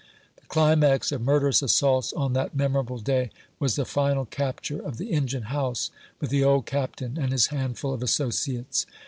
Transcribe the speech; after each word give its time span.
The 0.37 0.47
climax 0.47 1.11
of 1.11 1.21
murderous 1.21 1.61
assaults 1.61 2.11
on 2.13 2.33
that 2.33 2.55
memorable 2.55 2.97
day 2.97 3.29
was 3.59 3.75
the 3.75 3.85
final 3.85 4.25
capture 4.25 4.79
of 4.81 4.97
the 4.97 5.11
engine 5.11 5.53
house, 5.53 5.91
with 6.19 6.31
the 6.31 6.43
old 6.43 6.65
Cap 6.65 6.95
tain 6.95 7.19
and 7.21 7.31
his 7.31 7.49
handful 7.53 7.93
of 7.93 8.01
associates. 8.01 8.87